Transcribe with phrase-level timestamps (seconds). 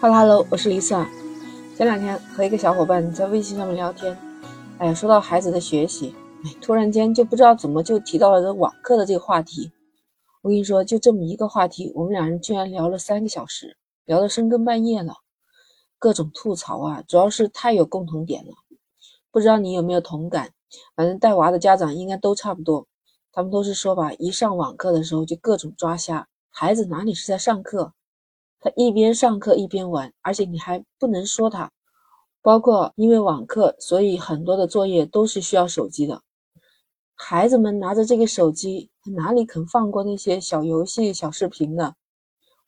[0.00, 1.06] 哈喽哈喽，我是 Lisa。
[1.76, 4.16] 前两天和一个小伙伴在微信上面聊天，
[4.78, 9.72] 哎呀，说到孩子的学习，哎，突然间就不知道怎么就提到了这网课的这个话题。
[10.42, 15.14] 我跟你说，就这么一个话题，我们两人居然聊了三个小时，聊到深更半夜了，
[15.98, 18.52] 各种吐槽啊，主要是太有共同点了。
[19.30, 20.50] 不知道你有没有同感？
[20.94, 22.86] 反正带娃的家长应该都差不多，
[23.32, 27.92] 他们都是说吧，一上网课的时候就各种抓瞎，孩子哪里是在上课？
[28.60, 31.70] 他一边上课一边玩，而且你还不能说他。
[32.40, 36.22] 包括因为网课，所以很多的作业都是需要手机的。
[37.14, 41.94] 孩子们拿着这个手机，他哪里肯放过那些小游戏、小视频呢？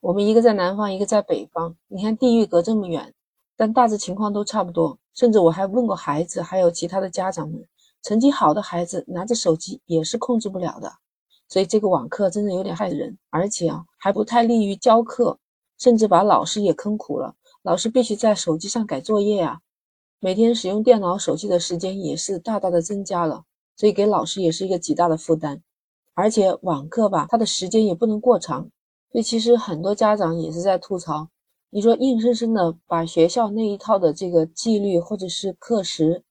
[0.00, 3.14] 我们一个在南方，一个在北方，你看地域隔这么远，
[3.56, 4.98] 但大致情况都差不多。
[5.14, 7.66] 甚至我还问过孩子，还有其他的家长们，
[8.02, 10.92] 成绩好的孩子拿着手机也是控制不了的。
[11.48, 15.38] 所以这个网课真的有点害人，而且啊，还不太利于教课。
[15.80, 19.60] 甚至把老师也坑苦了，老师必须在手机上改作业啊，
[20.20, 23.44] 每天使用电脑、手机的时间也是大大的增加了，
[23.76, 25.62] 所以给老师也是一个极大的负担。
[26.12, 28.68] 而且网课吧，它的时间也不能过长，
[29.10, 31.28] 所以其实很多家长也是在吐槽，
[31.70, 36.22] 你说硬生生的把学校那一套的这个纪律或者是课时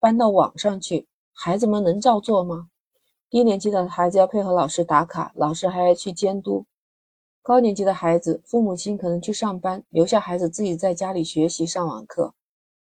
[0.00, 2.68] 搬到网上去，孩子们能照做吗？
[3.28, 6.64] 低年级的孩子要配合老师打卡，老师还要去监督。
[7.46, 12.32] 高年级的孩子，父母亲可能去上班，留下孩子自己在家里学习上网课，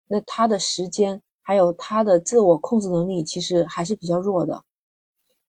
[0.08, 4.64] 那他的时间还有他的自我控制能力其实还是比较弱的。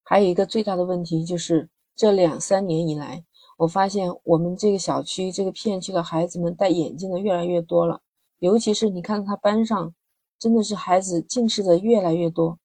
[0.02, 3.24] 还有一个最大的问题就是，这两三年以来，
[3.56, 8.00] 我发现我们这个小区这个片区的孩子们戴眼镜的越来越多了，
[8.40, 9.94] 尤其是你看他班上，
[10.40, 12.58] 真的是孩子近视的越来越多。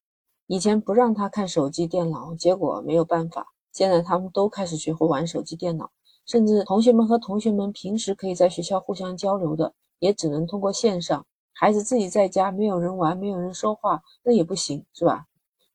[0.47, 5.92] 以前不让他看手机电脑，结果没有办法，现在他们都开始学会玩手机电脑。
[6.30, 11.25] 甚至同学们和同学们平时可以在学校互相交流的，也只能通过线上。
[11.53, 15.26] 孩子自己在家，没有人玩，没有人说话，那也不行，是吧？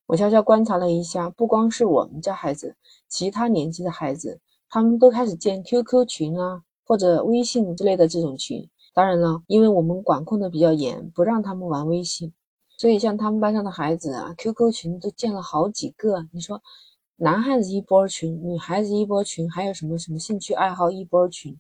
[0.07, 2.77] 我悄悄观察了一下，不光是我们家孩子，
[3.09, 4.39] 其他年级的孩子，
[4.71, 8.71] 他们都开始建 QQ 群啊，或者微信之类的这种群。
[8.95, 12.33] 当然了，因为我们管控的比较严，不让他们玩微信，
[12.79, 16.29] 所以像他们班上的孩子啊，QQ 群都建了好几个。
[16.31, 16.63] 你说？
[17.17, 21.57] 男孩子一波群，女孩子一波群，还有什么什么兴趣爱好一波群，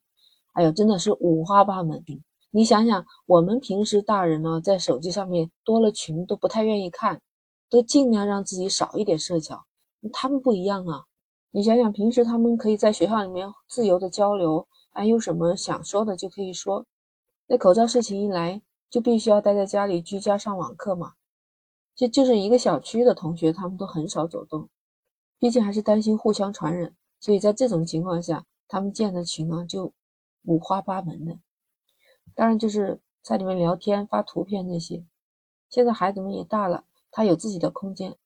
[0.52, 2.02] 哎呦，真的是五花八门。
[2.50, 7.22] 你想想，我们平时大人呢，在手机上面多了群都不太愿意看，
[7.70, 9.64] 都尽量让自己少一点社交。
[10.12, 11.04] 他们不一样啊，
[11.52, 16.84] 你想想，平时他们可以在学校里面自由的交流，哎，有什么想说的就可以说。
[17.46, 18.60] 那口罩事情一来，
[18.90, 21.12] 就必须要待在家里居家上网课嘛。
[21.94, 24.68] 就就是一个小区的同学，他们都很少走动。
[25.44, 29.92] 毕竟还是担心互相传染，所以在这种情况下，他们建的群呢就
[30.44, 31.38] 五花八门的。
[32.34, 35.04] 当然就是在里面聊天、发图片那些。
[35.68, 38.16] 现在孩子们也大了，他有自己的空间。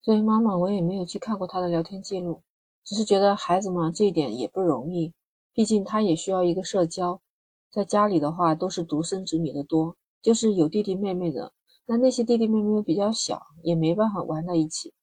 [0.00, 2.40] 所以妈妈，我也没有去看过他的聊天记录，
[2.84, 5.12] 只是觉得孩子嘛，这一点也不容易。
[5.52, 7.20] 毕竟他也需要一个社交。
[7.68, 11.52] 在家里的话，都是独生子女的多，就是有弟弟妹妹的，
[11.86, 14.94] 那那些弟弟妹妹又比较小，也没办法玩在一起。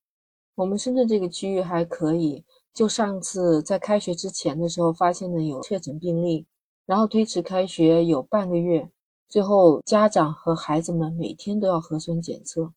[0.54, 6.46] 我们深圳这个区域还可以，就上次在开学之前的时候发现了有确诊病例，
[6.84, 8.90] 然后推迟开学有半个月，
[9.30, 12.70] 最后家长和孩子们每天都要核酸检测，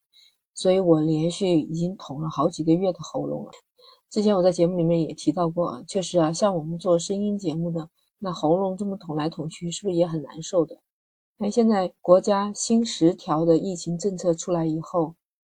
[0.53, 3.51] 所以我连续已经捅了好几个月的喉咙了。
[4.09, 10.79] 之前我在节目里面也提到过，确实啊，像我们做声音节目的，那喉咙这么捅来捅去，是不是也很难受的？
[11.37, 15.15] 那现在国家新十条的疫情政策出来以后。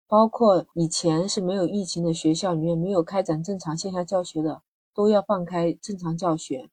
[0.08, 4.62] 包括以前是没有疫情的学校里面没有开展正常线下教学的，
[4.94, 6.70] 都要放开正常教学。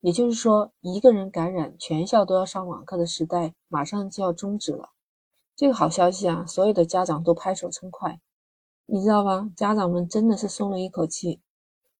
[0.00, 4.90] 也就是说，一个人感染，全校都要上网课的时代马上就要终止了。
[5.56, 8.20] 这个好消息啊，所有的家长都拍手称快。
[8.86, 9.48] 你知道吧？
[9.56, 11.40] 家长们真的是松了一口气，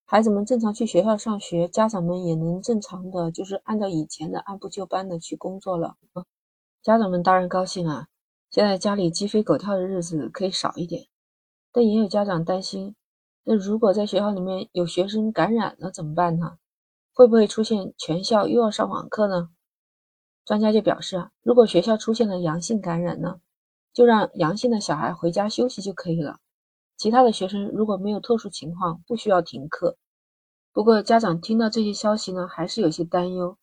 [0.05, 5.97] 孩子们正常去学校上学，家长们也能正常的，就是按照以前的按部就班的去工作了。
[6.83, 8.09] 家长们当然高兴啊。
[8.55, 11.09] 现在家里鸡飞狗跳的日子可以少一点，
[11.73, 12.95] 但也有家长担心，
[13.43, 16.57] 那如果在学校里面有学生感染了怎么办呢？
[17.13, 19.49] 会不会出现全校又要上网课呢？
[20.45, 23.41] 专家就表示啊，如果学校出现了阳性感染呢，
[23.93, 26.39] 就让阳性的小孩回家休息就可以了，
[26.97, 29.97] 其他的学生如果没有特殊情况，不需要停课。
[30.73, 33.59] 不过家长听到这些消息呢，还是有些担忧。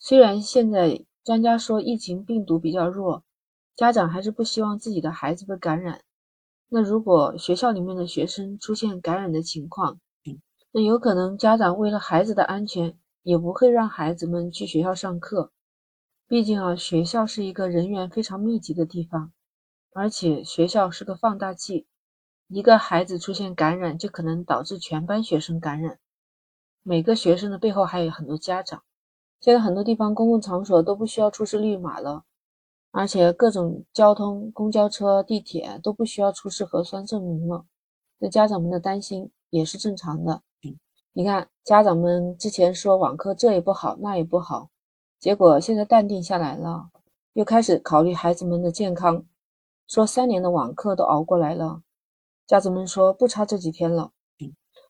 [0.00, 3.22] 虽然现在专家说疫情病毒比较弱。
[3.76, 6.02] 家长还是不希望自己的孩子被感染。
[6.68, 10.00] 那如果学校里面的学生出现感染的情况，
[10.70, 15.52] 那有可能家长为了孩子的安全，也不会让孩子们去学校上课。
[16.26, 19.32] 毕竟啊，学校是一个人员非常密集的地方，
[19.92, 21.86] 而且学校是个放大器，
[22.48, 25.98] 一个孩子出现感染，就可能导致全班学生感染。
[26.82, 28.82] 每个学生的背后还有很多家长。
[29.40, 32.24] 现在很多地方公共场所都不需要出示绿码了，
[32.96, 37.64] 而且各种交通、公交车、地铁都不需要出示核酸证明了。
[38.18, 40.42] 那家长们的担心也是正常的。
[41.12, 44.70] 你看，家长们之前说网课这也不好，那也不好，
[45.18, 46.90] 结果现在淡定下来了，
[47.32, 49.24] 又开始考虑孩子们的健康。
[49.88, 51.82] 说三年的网课都熬过来了，
[52.46, 54.12] 家长们说不差这几天了。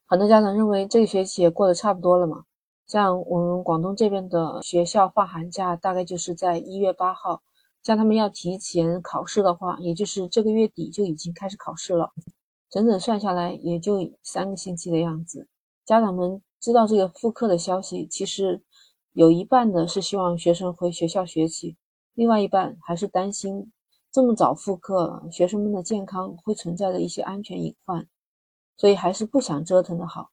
[0.05, 2.45] 很多家长认为这个学期也过得差不多了嘛。
[2.87, 7.41] 像我们广东这边的学校放寒假，大概就是在一月八号。
[7.85, 12.11] 像他们要提前考试的话，也就是这个月底就已经开始考试了，
[12.71, 15.47] 整整算下来也就三个星期的样子。
[15.85, 18.63] 家长们知道这个复课的消息，其实
[19.13, 21.77] 有一半的是希望学生回学校学习，
[22.15, 23.71] 另外一半还是担心
[24.11, 28.09] 这么早复课，学生们的健康会存在着一些安全隐患，
[28.79, 30.31] 所以还是不想折腾的好。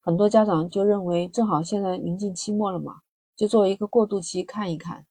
[0.00, 3.00] 很多家长就认为，正好现在临近期末了嘛，
[3.34, 5.07] 就作为一个过渡期看一看。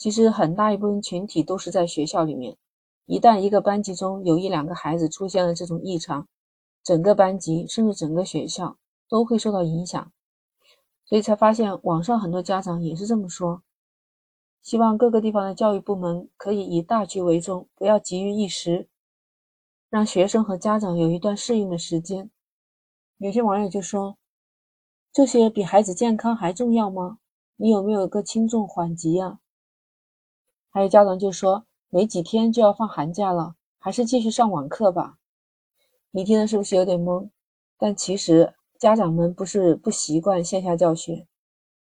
[0.00, 2.56] 其实很大一部分群体都是在学校里面，
[3.04, 6.26] 一旦一个班级中有一两个孩子出现了这种异常，
[6.82, 8.78] 整个班级甚至整个学校
[9.10, 10.10] 都会受到影响。
[11.04, 13.62] 所以才发现网上很多家长也是这么说，
[14.62, 18.88] 希望各个地方的教育部门可以以大局为重，不要急于一时，
[19.90, 22.30] 让学生和家长有一段适应的时间。
[23.18, 24.16] 有些网友就说
[25.12, 27.18] ：“这些比孩子健康还重要吗？
[27.56, 29.39] 你有没有个轻重缓急啊？”
[30.70, 35.16] 还有家长就说：“没几天就要放寒假了，还是继续上网课吧。”
[36.12, 37.28] 你听的是不是有点懵？
[37.76, 41.26] 但其实家长们不是不习惯线下教学，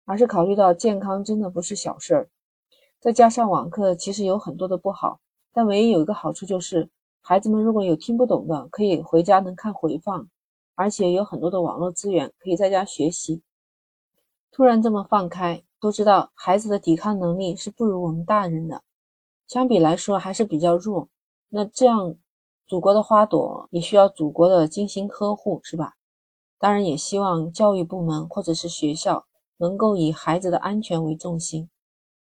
[0.06, 2.30] 而是考虑到健康真的不是小事儿。
[3.00, 5.20] 再加上网课其实有很多的不好，
[5.54, 6.90] 但唯一有一个好处就是，
[7.22, 10.28] 孩子们如果有听不懂的，可以回家能看回放。
[10.74, 13.44] 而且有很多的网络资源可以在家学习。
[14.52, 18.84] 突然这么放开，都知道孩子的抵抗能力是不如我们大人的，
[19.48, 21.10] 相比来说还是比较弱。
[21.50, 22.16] 那这样，
[22.68, 25.96] 祖国的花朵也需要祖国的精心呵护，是吧？
[26.60, 29.26] 当然，也希望教育部门或者是学校
[29.58, 31.68] 能够以孩子的安全为重心，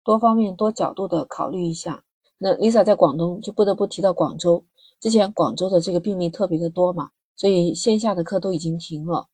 [0.04, 2.04] 多方面、多角度的考虑一下。
[2.38, 4.64] 那 Lisa 在广东就不得不提到广州，
[5.00, 7.10] 之前广州的这个病例特别的多嘛。
[7.34, 9.28] 所以线下的课都已经停了。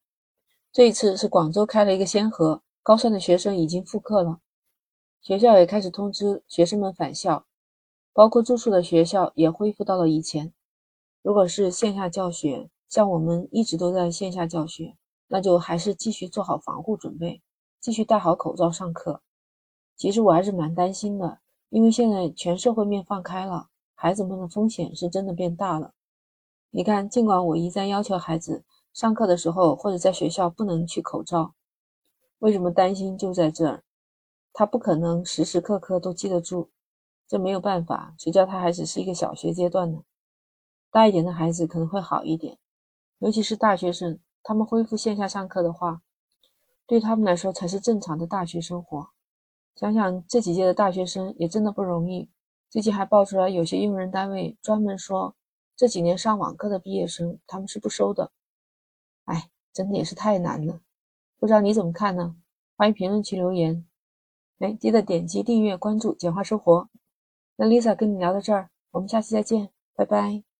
[0.73, 4.41] 这一次是广州开了一个先河，高三的学生已经复课了，
[5.23, 7.47] 学校也开始通知学生们返校，
[8.13, 10.53] 包括住宿的学校也恢复到了以前。
[11.23, 14.99] 如果是线下教学，像我们一直都在线下教学，
[15.29, 17.41] 那就还是继续做好防护准备，
[17.81, 19.23] 继续戴好口罩上课。
[19.97, 21.39] 其实我还是蛮担心的，
[21.71, 25.95] 因为现在全社会面放开了，孩子们的风险是真的变大了。
[26.69, 31.55] 你看，尽管我一再要求孩子上课的时候或者在学校不能去口罩，
[32.45, 33.83] 为什么担心就在这儿？
[34.53, 36.69] 他不可能时时刻刻都记得住，
[37.27, 38.15] 这没有办法。
[38.19, 40.03] 谁叫他还只是一个小学阶段呢？
[40.91, 42.59] 大一点的孩子可能会好一点，
[43.21, 46.03] 尤其是大学生，他们恢复线下上课的话，
[46.87, 49.09] 对他们来说才是正常的大学生活。
[49.75, 52.29] 想想这几届的大学生也真的不容易，
[52.69, 55.35] 最近还爆出来有些用人单位专门说。
[55.77, 58.33] 这几年上网课的毕业生，他们是不收的。
[59.25, 60.79] 哎，真的也是太难了，
[61.45, 62.37] 不知道你怎么看呢？
[62.75, 63.85] 欢迎评论区留言。
[64.61, 66.89] 哎，记得点击订阅关注，简化生活。
[67.57, 70.54] 那 Lisa 跟你聊到这儿，我们下期再见，拜拜。